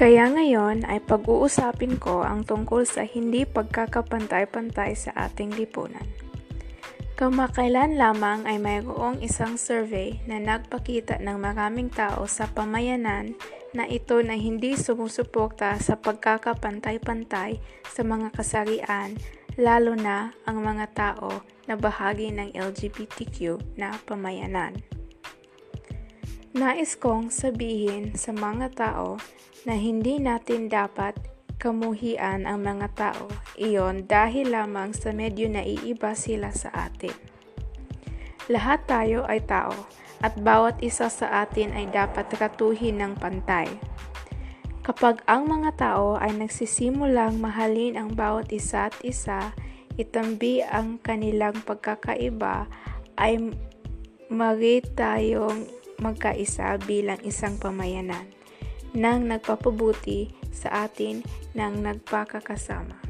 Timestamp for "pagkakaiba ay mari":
51.62-54.82